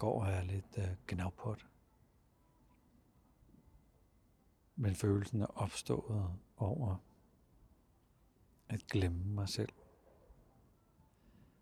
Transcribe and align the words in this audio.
går 0.00 0.22
og 0.22 0.30
er 0.30 0.42
lidt 0.42 0.78
øh, 0.78 0.88
gnavpot. 1.06 1.66
Men 4.76 4.94
følelsen 4.94 5.40
er 5.40 5.46
opstået 5.46 6.34
over 6.56 6.96
at 8.68 8.86
glemme 8.86 9.24
mig 9.24 9.48
selv. 9.48 9.72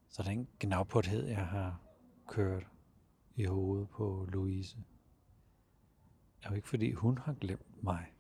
Så 0.09 0.23
den 0.23 0.49
gnavpothed, 0.61 1.27
jeg 1.27 1.47
har 1.47 1.81
kørt 2.27 2.67
i 3.37 3.45
hovedet 3.45 3.89
på 3.89 4.27
Louise, 4.29 4.79
er 6.43 6.49
jo 6.49 6.55
ikke 6.55 6.69
fordi 6.69 6.93
hun 6.93 7.19
har 7.19 7.35
glemt 7.35 7.83
mig, 7.83 8.13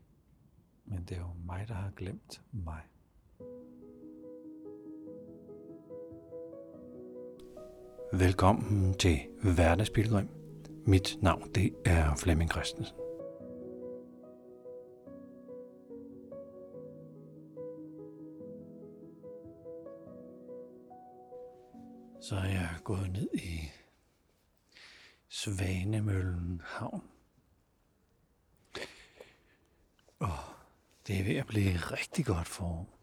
men 0.85 1.05
det 1.05 1.16
er 1.16 1.21
jo 1.21 1.32
mig, 1.32 1.69
der 1.69 1.75
har 1.75 1.91
glemt 1.91 2.43
mig. 2.53 2.82
Velkommen 8.12 8.95
til 8.95 9.20
Hverdagspilgrim. 9.43 10.29
Mit 10.86 11.16
navn 11.22 11.55
det 11.55 11.74
er 11.84 12.16
Flemming 12.16 12.50
Christensen. 12.50 12.96
Så 22.20 22.34
er 22.34 22.48
jeg 22.48 22.69
gået 22.84 23.10
ned 23.12 23.28
i 23.34 23.70
Svanemøllen 25.28 26.62
Havn. 26.64 27.02
Og 30.19 30.38
det 31.06 31.20
er 31.20 31.25
ved 31.25 31.36
at 31.36 31.47
blive 31.47 31.77
rigtig 31.77 32.27
godt 32.27 32.48
forår. 32.48 32.98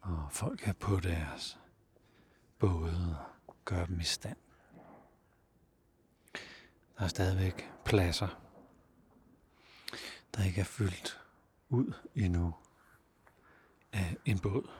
Og 0.00 0.28
folk 0.30 0.68
er 0.68 0.72
på 0.72 0.96
deres 0.96 1.58
både 2.60 3.16
gøre 3.64 3.86
dem 3.86 4.00
i 4.00 4.04
stand. 4.04 4.36
Der 6.98 7.04
er 7.04 7.08
stadigvæk 7.08 7.70
pladser, 7.84 8.40
der 10.36 10.44
ikke 10.44 10.60
er 10.60 10.64
fyldt 10.64 11.20
ud 11.68 11.92
endnu 12.14 12.54
af 13.92 14.16
en 14.24 14.38
båd, 14.38 14.70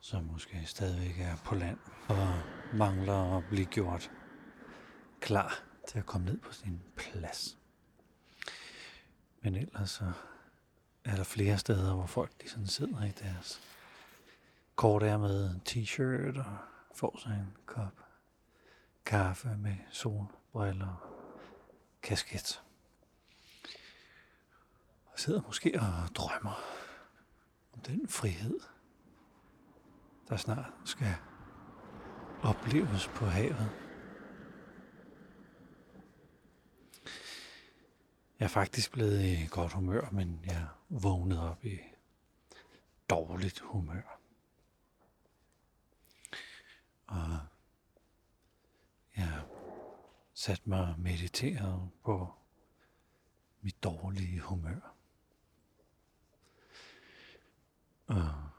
som 0.00 0.24
måske 0.24 0.66
stadigvæk 0.66 1.20
er 1.20 1.36
på 1.44 1.54
land 1.54 1.78
og 2.08 2.40
mangler 2.74 3.36
at 3.36 3.44
blive 3.44 3.66
gjort 3.66 4.10
klar 5.20 5.62
til 5.88 5.98
at 5.98 6.06
komme 6.06 6.24
ned 6.26 6.38
på 6.38 6.52
sin 6.52 6.82
plads. 6.96 7.58
Men 9.40 9.54
ellers 9.54 9.90
så 9.90 10.12
er 11.04 11.16
der 11.16 11.24
flere 11.24 11.58
steder, 11.58 11.94
hvor 11.94 12.06
folk 12.06 12.42
de 12.42 12.48
sådan 12.48 12.66
sidder 12.66 13.04
i 13.04 13.10
deres 13.10 13.75
går 14.76 14.98
der 14.98 15.18
med 15.18 15.60
t-shirt 15.68 16.38
og 16.38 16.58
får 16.94 17.18
sig 17.18 17.30
en 17.30 17.56
kop 17.66 18.06
kaffe 19.06 19.48
med 19.48 19.76
solbriller 19.90 20.96
og 21.02 21.40
kasket. 22.02 22.62
Og 25.06 25.18
sidder 25.18 25.42
måske 25.46 25.80
og 25.80 26.14
drømmer 26.14 26.62
om 27.74 27.80
den 27.80 28.08
frihed, 28.08 28.60
der 30.28 30.36
snart 30.36 30.72
skal 30.84 31.14
opleves 32.42 33.08
på 33.08 33.26
havet. 33.26 33.70
Jeg 38.38 38.44
er 38.44 38.48
faktisk 38.48 38.92
blevet 38.92 39.22
i 39.24 39.46
godt 39.50 39.72
humør, 39.72 40.08
men 40.10 40.40
jeg 40.46 40.66
vågnede 40.88 41.50
op 41.50 41.64
i 41.64 41.78
dårligt 43.10 43.60
humør. 43.60 44.15
Og 47.06 47.38
jeg 49.16 49.44
satte 50.34 50.68
mig 50.68 50.80
og 50.80 51.00
mediterede 51.00 51.90
på 52.04 52.34
mit 53.60 53.82
dårlige 53.82 54.40
humør. 54.40 54.94
Og 58.06 58.50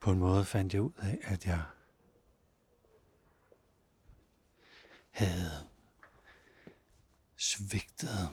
på 0.00 0.10
en 0.10 0.18
måde 0.18 0.44
fandt 0.44 0.74
jeg 0.74 0.82
ud 0.82 0.92
af, 0.98 1.18
at 1.22 1.46
jeg 1.46 1.64
havde 5.10 5.68
svigtet. 7.36 8.30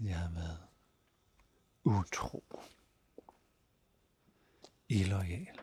Jeg 0.00 0.18
havde 0.18 0.34
været 0.34 0.68
utro 1.84 2.44
illoyal 4.88 5.60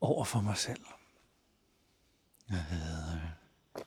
over 0.00 0.24
for 0.24 0.40
mig 0.40 0.56
selv. 0.56 0.84
Jeg 2.48 2.64
havde 2.64 3.20
øh, 3.22 3.84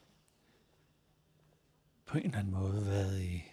på 2.05 2.17
en 2.17 2.25
eller 2.25 2.39
anden 2.39 2.53
måde 2.53 2.85
været 2.85 3.21
i, 3.21 3.43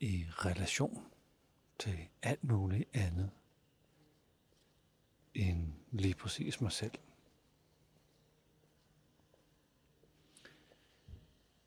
i 0.00 0.26
relation 0.30 1.12
til 1.78 2.08
alt 2.22 2.44
muligt 2.44 2.88
andet 2.92 3.30
end 5.34 5.72
lige 5.90 6.14
præcis 6.14 6.60
mig 6.60 6.72
selv. 6.72 6.98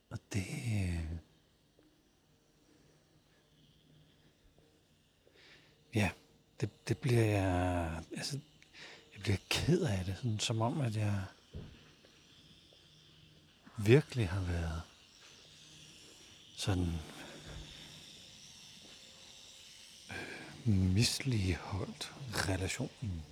Og 0.09 0.19
det, 0.33 0.45
øh, 0.47 1.19
ja, 5.95 6.09
det, 6.61 6.87
det 6.87 6.97
bliver 6.97 7.25
jeg, 7.25 8.03
altså, 8.17 8.39
jeg 9.13 9.21
bliver 9.21 9.37
ked 9.49 9.81
af 9.81 10.05
det, 10.05 10.17
sådan, 10.17 10.39
som 10.39 10.61
om, 10.61 10.81
at 10.81 10.95
jeg 10.95 11.23
virkelig 13.77 14.29
har 14.29 14.41
været 14.41 14.81
sådan 16.57 16.93
øh, 20.09 20.73
misligeholdt 20.73 22.13
relationen. 22.31 23.23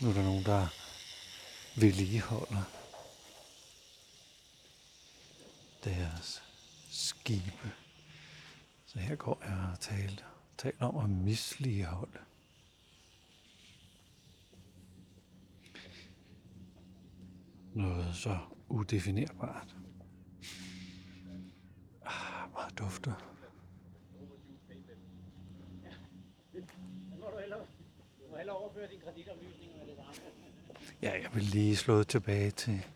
Nu 0.00 0.08
er 0.08 0.12
der 0.12 0.22
nogen, 0.22 0.44
der 0.44 0.66
vedligeholder 1.76 2.62
deres 5.84 6.42
skibe. 6.90 7.72
Så 8.86 8.98
her 8.98 9.16
går 9.16 9.42
jeg 9.44 9.68
og 9.72 9.80
taler, 9.80 10.24
taler 10.58 10.86
om 10.86 10.96
at 10.96 11.10
misligeholde. 11.10 12.18
Noget 17.74 18.16
så 18.16 18.38
udefinerbart. 18.68 19.76
Ah, 22.06 22.52
meget 22.52 22.78
dufter. 22.78 23.28
Ja, 31.02 31.12
jeg 31.22 31.30
vil 31.34 31.42
lige 31.42 31.76
slå 31.76 32.02
tilbage 32.02 32.50
til 32.50 32.86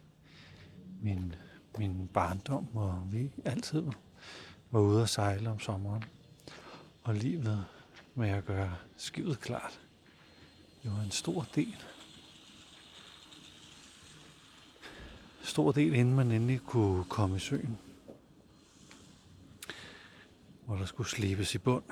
min 1.02 1.34
min 1.78 2.08
barndom, 2.14 2.64
hvor 2.64 3.06
vi 3.10 3.30
altid 3.44 3.82
var 4.70 4.80
ude 4.80 5.02
at 5.02 5.08
sejle 5.08 5.50
om 5.50 5.60
sommeren. 5.60 6.04
Og 7.02 7.14
livet 7.14 7.64
med 8.14 8.28
at 8.28 8.44
gøre 8.44 8.74
skibet 8.96 9.40
klart, 9.40 9.80
det 10.82 10.92
var 10.92 11.00
en 11.00 11.10
stor 11.10 11.46
del. 11.54 11.76
Stor 15.42 15.72
del, 15.72 15.94
inden 15.94 16.14
man 16.14 16.30
endelig 16.30 16.60
kunne 16.60 17.04
komme 17.04 17.36
i 17.36 17.38
søen. 17.38 17.78
Hvor 20.66 20.76
der 20.76 20.84
skulle 20.84 21.08
slibes 21.08 21.54
i 21.54 21.58
bund. 21.58 21.84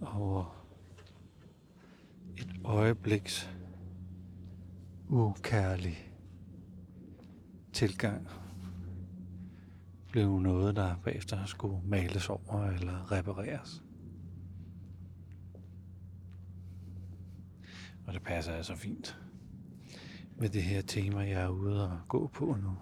Og 0.00 0.52
et 2.36 2.60
øjebliks 2.64 3.50
ukærlig 5.08 6.14
tilgang 7.72 8.28
blev 10.10 10.38
noget, 10.38 10.76
der 10.76 10.96
bagefter 10.96 11.44
skulle 11.44 11.88
males 11.88 12.28
over 12.28 12.64
eller 12.64 13.12
repareres. 13.12 13.82
Og 18.06 18.14
det 18.14 18.22
passer 18.22 18.52
altså 18.52 18.76
fint 18.76 19.20
med 20.36 20.48
det 20.48 20.62
her 20.62 20.82
tema, 20.82 21.20
jeg 21.20 21.42
er 21.42 21.48
ude 21.48 21.90
og 21.90 22.00
gå 22.08 22.26
på 22.26 22.56
nu. 22.62 22.76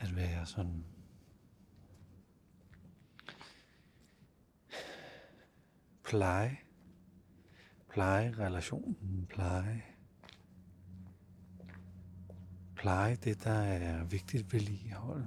At 0.00 0.16
være 0.16 0.46
sådan 0.46 0.84
pleje 6.04 6.58
pleje 7.98 8.34
relationen, 8.38 9.26
pleje 9.28 9.82
pleje 12.76 13.16
det, 13.16 13.44
der 13.44 13.50
er 13.50 14.04
vigtigt 14.04 14.52
ved 14.52 14.60
ligehold. 14.60 15.24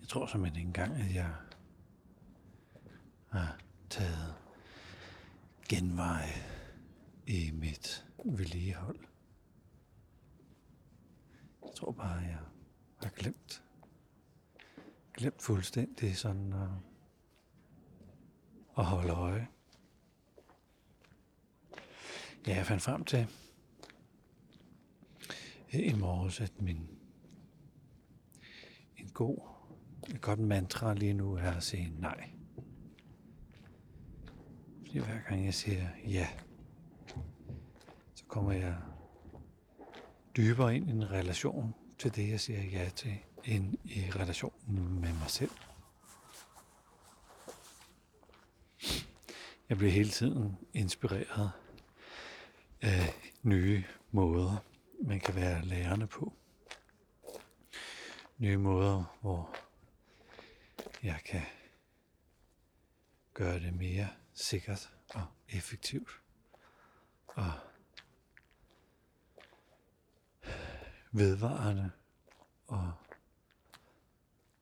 Jeg 0.00 0.08
tror 0.08 0.26
simpelthen 0.26 0.56
ikke 0.56 0.66
engang, 0.66 0.96
at 0.96 1.14
jeg 1.14 1.34
har 3.28 3.60
taget 3.90 4.34
genveje 5.68 6.42
i 7.26 7.50
mit 7.50 8.06
vedligehold. 8.24 8.98
Jeg 11.62 11.72
tror 11.76 11.92
bare, 11.92 12.14
jeg 12.14 12.38
har 13.02 13.10
glemt. 13.10 13.62
Glemt 15.12 15.42
fuldstændig 15.42 16.16
sådan 16.16 16.52
at, 16.52 16.93
og 18.74 18.84
holde 18.84 19.12
øje. 19.12 19.48
Ja, 22.46 22.56
jeg 22.56 22.66
fandt 22.66 22.82
frem 22.82 23.04
til 23.04 23.26
i 25.72 25.92
morges, 25.92 26.40
at 26.40 26.62
min 26.62 26.88
en 28.96 29.08
god, 29.08 29.38
et 30.10 30.20
godt 30.20 30.38
mantra 30.38 30.94
lige 30.94 31.12
nu 31.12 31.34
er 31.34 31.50
at 31.50 31.62
sige 31.62 31.92
nej. 31.98 32.30
Fordi 34.78 34.98
hver 34.98 35.20
gang 35.28 35.44
jeg 35.44 35.54
siger 35.54 35.88
ja, 36.06 36.28
så 38.14 38.24
kommer 38.28 38.52
jeg 38.52 38.76
dybere 40.36 40.76
ind 40.76 40.88
i 40.88 40.92
en 40.92 41.10
relation 41.10 41.74
til 41.98 42.16
det, 42.16 42.30
jeg 42.30 42.40
siger 42.40 42.62
ja 42.62 42.88
til, 42.96 43.18
end 43.44 43.74
i 43.84 44.10
relationen 44.10 45.00
med 45.00 45.12
mig 45.12 45.30
selv. 45.30 45.50
Jeg 49.68 49.76
bliver 49.78 49.92
hele 49.92 50.10
tiden 50.10 50.56
inspireret 50.72 51.52
af 52.80 53.14
nye 53.42 53.84
måder, 54.10 54.56
man 55.02 55.20
kan 55.20 55.34
være 55.34 55.64
lærende 55.64 56.06
på. 56.06 56.32
Nye 58.38 58.56
måder, 58.56 59.18
hvor 59.20 59.56
jeg 61.02 61.20
kan 61.24 61.42
gøre 63.34 63.60
det 63.60 63.74
mere 63.74 64.08
sikkert 64.34 64.92
og 65.14 65.26
effektivt. 65.48 66.20
Og 67.26 67.52
vedvarende 71.12 71.90
og 72.66 72.92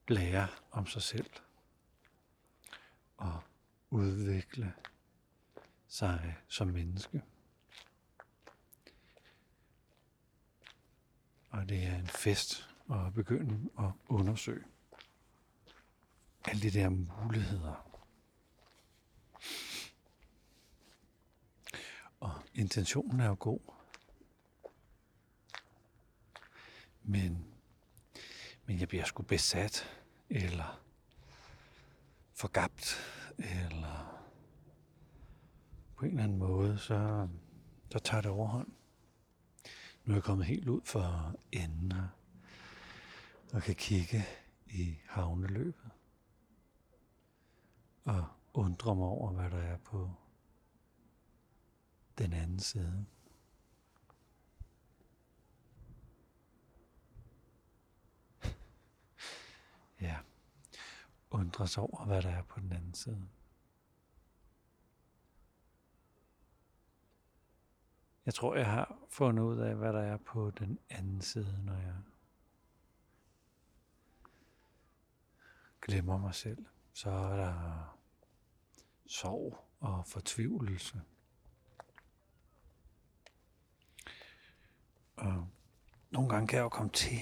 lære 0.09 0.49
om 0.71 0.87
sig 0.87 1.03
selv 1.03 1.31
og 3.17 3.43
udvikle 3.91 4.75
sig 5.93 6.37
som 6.49 6.69
menneske. 6.69 7.23
Og 11.49 11.69
det 11.69 11.85
er 11.85 11.97
en 11.97 12.07
fest 12.07 12.69
at 12.91 13.15
begynde 13.15 13.71
at 13.79 13.91
undersøge 14.09 14.65
alle 16.45 16.63
de 16.63 16.71
der 16.71 16.89
muligheder. 16.89 18.01
Og 22.21 22.43
intentionen 22.55 23.21
er 23.21 23.29
jo 23.29 23.37
god. 23.39 23.61
Men, 27.03 27.47
men 28.67 28.81
jeg 28.81 28.89
bliver 28.89 29.05
sgu 29.05 29.23
besat, 29.23 29.89
eller 30.31 30.81
forgabt, 32.35 32.97
eller 33.39 34.12
på 36.03 36.07
en 36.07 36.13
eller 36.13 36.25
anden 36.25 36.39
måde, 36.39 36.79
så, 36.79 37.29
så 37.91 37.99
tager 37.99 38.21
det 38.21 38.31
overhånd. 38.31 38.73
Nu 40.05 40.13
er 40.13 40.17
jeg 40.17 40.23
kommet 40.23 40.47
helt 40.47 40.69
ud 40.69 40.81
for 40.85 41.35
enden 41.53 41.93
her, 41.93 42.09
og 43.53 43.63
kan 43.63 43.75
kigge 43.75 44.25
i 44.67 44.99
havneløbet 45.09 45.91
og 48.05 48.27
undre 48.55 48.95
mig 48.95 49.07
over, 49.07 49.33
hvad 49.33 49.51
der 49.51 49.59
er 49.59 49.77
på 49.77 50.11
den 52.19 52.33
anden 52.33 52.59
side. 52.59 53.07
ja, 60.01 60.19
undre 61.31 61.69
sig 61.69 61.83
over, 61.83 62.05
hvad 62.05 62.23
der 62.23 62.31
er 62.31 62.43
på 62.43 62.61
den 62.61 62.73
anden 62.73 62.95
side. 62.95 63.29
Jeg 68.27 68.35
tror, 68.35 68.55
jeg 68.55 68.67
har 68.67 68.97
fundet 69.11 69.43
ud 69.43 69.59
af, 69.59 69.75
hvad 69.77 69.93
der 69.93 70.03
er 70.03 70.17
på 70.17 70.51
den 70.51 70.79
anden 70.91 71.21
side, 71.21 71.65
når 71.65 71.77
jeg 71.77 71.97
glemmer 75.81 76.19
mig 76.19 76.35
selv. 76.35 76.67
Så 76.93 77.11
er 77.11 77.37
der 77.37 77.99
sorg 79.07 79.65
og 79.81 80.07
fortvivlelse. 80.07 81.03
Og 85.17 85.49
nogle 86.11 86.29
gange 86.29 86.49
kan 86.49 86.57
jeg 86.57 86.63
jo 86.63 86.69
komme 86.69 86.93
til 86.93 87.19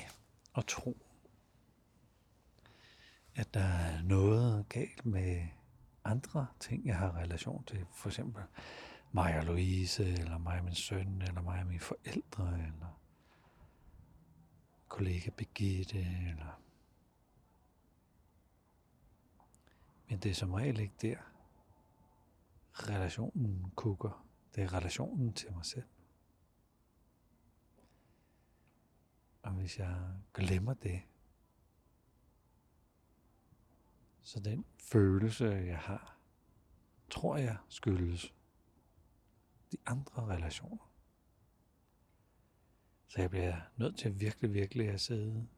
at 0.56 0.66
tro, 0.66 1.06
at 3.34 3.54
der 3.54 3.64
er 3.64 4.02
noget 4.02 4.68
galt 4.68 5.06
med 5.06 5.46
andre 6.04 6.46
ting, 6.60 6.86
jeg 6.86 6.98
har 6.98 7.16
relation 7.16 7.64
til. 7.64 7.86
For 7.94 8.08
eksempel 8.08 8.42
mig 9.12 9.38
og 9.38 9.44
Louise, 9.44 10.04
eller 10.04 10.38
mig 10.38 10.58
og 10.58 10.64
min 10.64 10.74
søn, 10.74 11.22
eller 11.22 11.42
mig 11.42 11.60
og 11.60 11.66
mine 11.66 11.80
forældre, 11.80 12.52
eller 12.54 13.00
kollega 14.88 15.30
Birgitte, 15.30 15.98
eller... 15.98 16.62
Men 20.08 20.18
det 20.18 20.30
er 20.30 20.34
som 20.34 20.52
regel 20.52 20.80
ikke 20.80 20.94
der, 21.02 21.16
relationen 22.72 23.72
kukker. 23.76 24.26
Det 24.54 24.64
er 24.64 24.72
relationen 24.72 25.32
til 25.32 25.52
mig 25.52 25.64
selv. 25.64 25.88
Og 29.42 29.52
hvis 29.52 29.78
jeg 29.78 29.96
glemmer 30.34 30.74
det, 30.74 31.02
så 34.22 34.40
den 34.40 34.64
følelse, 34.78 35.46
jeg 35.46 35.78
har, 35.78 36.18
tror 37.10 37.36
jeg 37.36 37.56
skyldes 37.68 38.34
de 39.72 39.76
andre 39.86 40.26
relationer. 40.26 40.90
Så 43.08 43.20
jeg 43.20 43.30
bliver 43.30 43.56
nødt 43.76 43.98
til 43.98 44.20
virkelig, 44.20 44.54
virkelig 44.54 44.88
at 44.88 45.00
sidde 45.00 45.48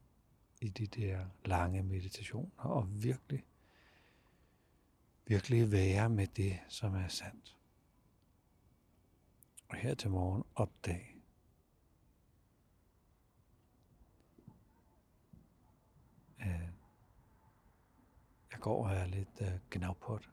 i 0.61 0.69
de 0.69 0.87
der 0.87 1.27
lange 1.45 1.83
meditationer 1.83 2.65
og 2.65 3.03
virkelig, 3.03 3.45
virkelig 5.27 5.73
være 5.73 6.09
med 6.09 6.27
det, 6.27 6.61
som 6.69 6.95
er 6.95 7.09
sandt. 7.09 7.57
Og 9.69 9.77
her 9.77 9.95
til 9.95 10.11
morgen 10.11 10.45
opdag, 10.55 11.17
øh, 16.41 16.69
jeg 18.53 18.61
går 18.61 18.87
og 18.87 18.95
er 18.95 19.07
lidt 19.07 19.41
uh, 19.41 19.49
gnavpot. 19.71 20.29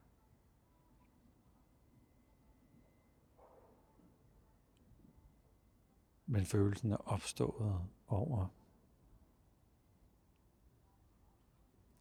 Men 6.32 6.46
følelsen 6.46 6.92
er 6.92 6.98
opstået 6.98 7.82
over 8.08 8.48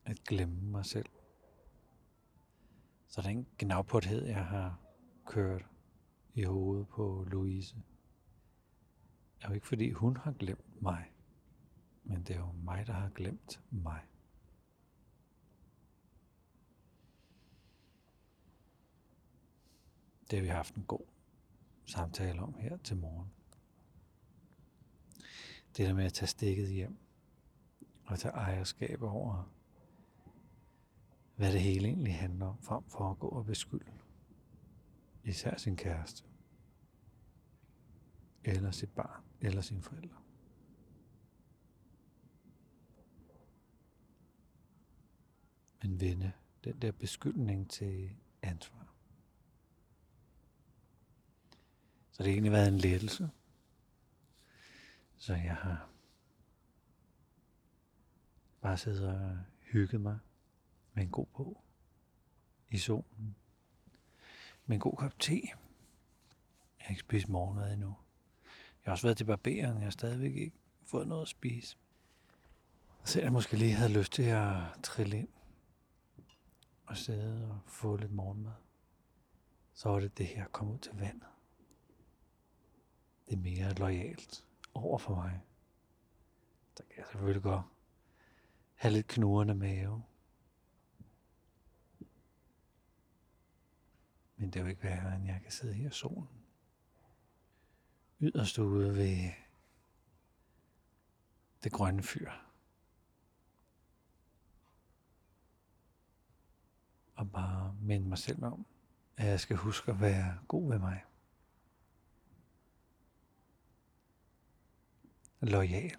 at 0.05 0.25
glemme 0.25 0.61
mig 0.61 0.87
selv. 0.87 1.09
Så 3.07 3.23
den 3.23 3.47
gnavpothed, 3.59 4.27
jeg 4.27 4.47
har 4.47 4.81
kørt 5.27 5.67
i 6.35 6.43
hovedet 6.43 6.89
på 6.89 7.27
Louise, 7.31 7.77
er 9.41 9.49
jo 9.49 9.55
ikke 9.55 9.67
fordi 9.67 9.91
hun 9.91 10.17
har 10.17 10.33
glemt 10.33 10.83
mig, 10.83 11.13
men 12.05 12.23
det 12.23 12.37
er 12.37 12.41
jo 12.41 12.53
mig, 12.53 12.87
der 12.87 12.93
har 12.93 13.11
glemt 13.11 13.61
mig. 13.71 14.03
Det 20.31 20.39
har 20.39 20.43
vi 20.43 20.49
haft 20.49 20.75
en 20.75 20.85
god 20.85 21.07
samtale 21.87 22.41
om 22.41 22.55
her 22.55 22.77
til 22.77 22.97
morgen 22.97 23.33
det 25.77 25.87
der 25.87 25.95
med 25.95 26.05
at 26.05 26.13
tage 26.13 26.27
stikket 26.27 26.69
hjem 26.69 26.99
og 28.07 28.19
tage 28.19 28.35
ejerskab 28.35 29.03
over, 29.03 29.53
hvad 31.37 31.53
det 31.53 31.61
hele 31.61 31.89
egentlig 31.89 32.15
handler 32.15 32.47
om, 32.47 32.63
frem 32.63 32.85
for 32.85 33.11
at 33.11 33.19
gå 33.19 33.29
og 33.29 33.47
beskylde 33.47 33.93
især 35.25 35.57
sin 35.57 35.77
kæreste, 35.77 36.25
eller 38.45 38.71
sit 38.71 38.91
barn, 38.91 39.25
eller 39.41 39.61
sine 39.61 39.83
forældre. 39.83 40.17
Men 45.83 46.01
vende 46.01 46.33
den 46.65 46.83
der 46.83 46.93
beskyldning 46.93 47.71
til 47.71 48.11
ansvar. 48.43 48.95
Så 52.11 52.23
det 52.23 52.27
har 52.27 52.33
egentlig 52.33 52.53
været 52.53 52.69
en 52.69 52.79
lettelse. 52.79 53.31
Så 55.19 55.35
jeg 55.35 55.57
har 55.57 55.89
bare 58.61 58.77
siddet 58.77 59.09
og 59.09 59.39
hygget 59.61 60.01
mig 60.01 60.19
med 60.93 61.03
en 61.03 61.11
god 61.11 61.27
bog 61.27 61.65
i 62.71 62.79
solen. 62.79 63.37
Med 64.67 64.77
en 64.77 64.81
god 64.81 64.97
kop 64.97 65.19
te. 65.19 65.41
Jeg 65.43 65.57
har 66.79 66.91
ikke 66.91 67.01
spist 67.01 67.29
morgenmad 67.29 67.73
endnu. 67.73 67.97
Jeg 68.85 68.91
har 68.91 68.93
også 68.93 69.07
været 69.07 69.17
til 69.17 69.25
barberen. 69.25 69.77
Jeg 69.77 69.85
har 69.85 69.91
stadigvæk 69.91 70.37
ikke 70.37 70.57
fået 70.85 71.09
noget 71.09 71.23
at 71.23 71.29
spise. 71.29 71.77
Så 73.05 73.21
jeg 73.21 73.33
måske 73.33 73.57
lige 73.57 73.73
havde 73.73 73.93
lyst 73.93 74.13
til 74.13 74.23
at 74.23 74.63
trille 74.83 75.19
ind 75.19 75.29
og 76.87 76.97
sidde 76.97 77.51
og 77.51 77.61
få 77.67 77.97
lidt 77.97 78.13
morgenmad, 78.13 78.53
så 79.73 79.89
var 79.89 80.01
det 80.01 80.19
det 80.19 80.27
her 80.27 80.45
at 80.45 80.53
komme 80.53 80.73
ud 80.73 80.79
til 80.79 80.93
vandet. 80.93 81.29
Det 83.27 83.33
er 83.33 83.41
mere 83.41 83.75
lojalt 83.75 84.45
over 84.85 84.99
for 84.99 85.15
mig. 85.15 85.41
Så 86.77 86.83
kan 86.83 86.97
jeg 86.97 87.07
selvfølgelig 87.07 87.43
godt 87.43 87.67
have 88.75 88.93
lidt 88.93 89.07
knurrende 89.07 89.55
mave. 89.55 90.03
Men 94.37 94.51
det 94.51 94.57
er 94.57 94.61
jo 94.61 94.69
ikke 94.69 94.83
værre, 94.83 95.17
end 95.17 95.27
jeg 95.27 95.41
kan 95.43 95.53
sidde 95.53 95.75
her 95.75 95.89
i 95.89 95.93
solen. 95.93 96.29
Yderst 98.21 98.59
ude 98.59 98.95
ved 98.95 99.31
det 101.65 101.73
grønne 101.73 102.03
fyr. 102.03 102.31
Og 107.15 107.31
bare 107.33 107.77
minde 107.81 108.09
mig 108.09 108.19
selv 108.19 108.45
om, 108.45 108.67
at 109.17 109.27
jeg 109.27 109.41
skal 109.41 109.57
huske 109.57 109.91
at 109.91 110.01
være 110.01 110.39
god 110.49 110.69
ved 110.69 110.79
mig. 110.79 111.05
Lojal. 115.41 115.97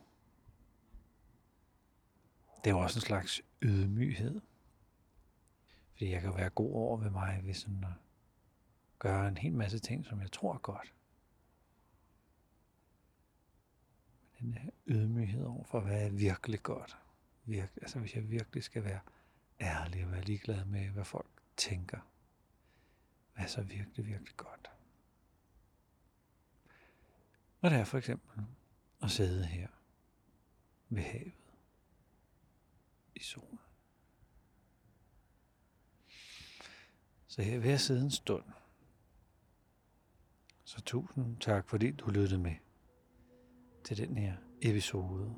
Det 2.57 2.67
er 2.67 2.71
jo 2.71 2.79
også 2.79 2.97
en 2.97 3.01
slags 3.01 3.41
ydmyghed. 3.61 4.41
Fordi 5.91 6.11
jeg 6.11 6.21
kan 6.21 6.35
være 6.35 6.49
god 6.49 6.73
over 6.73 6.97
ved 6.97 7.09
mig, 7.09 7.39
hvis 7.43 7.57
sådan 7.57 7.83
at 7.83 7.93
gøre 8.99 9.27
en 9.27 9.37
hel 9.37 9.53
masse 9.53 9.79
ting, 9.79 10.05
som 10.05 10.21
jeg 10.21 10.31
tror 10.31 10.53
er 10.53 10.57
godt. 10.57 10.93
Men 14.39 14.51
den 14.51 14.57
her 14.57 14.69
ydmyghed 14.87 15.43
over 15.43 15.63
for, 15.63 15.79
hvad 15.79 16.05
er 16.05 16.09
virkelig 16.09 16.63
godt. 16.63 16.97
Virke, 17.45 17.71
altså 17.81 17.99
hvis 17.99 18.15
jeg 18.15 18.29
virkelig 18.29 18.63
skal 18.63 18.83
være 18.83 18.99
ærlig 19.61 20.05
og 20.05 20.11
være 20.11 20.21
ligeglad 20.21 20.65
med, 20.65 20.89
hvad 20.89 21.05
folk 21.05 21.29
tænker. 21.57 21.99
Hvad 23.33 23.43
er 23.43 23.47
så 23.47 23.61
virkelig, 23.61 24.05
virkelig 24.05 24.37
godt? 24.37 24.71
Og 27.61 27.69
det 27.69 27.79
er 27.79 27.83
for 27.83 27.97
eksempel 27.97 28.45
at 29.03 29.11
sidde 29.11 29.45
her 29.45 29.67
ved 30.89 31.03
havet 31.03 31.33
i 33.15 33.23
solen. 33.23 33.59
Så 37.27 37.41
her 37.41 37.59
vil 37.59 37.69
jeg 37.69 37.79
sidde 37.79 38.01
en 38.01 38.11
stund. 38.11 38.43
Så 40.63 40.81
tusind 40.81 41.37
tak, 41.37 41.69
fordi 41.69 41.91
du 41.91 42.09
lyttede 42.09 42.41
med 42.41 42.55
til 43.83 43.97
den 43.97 44.17
her 44.17 44.35
episode 44.61 45.35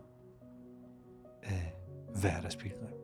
af 1.43 1.73
Hverdagspilgrim. 2.21 3.00